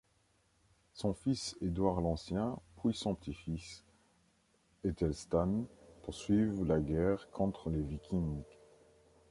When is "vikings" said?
7.83-8.41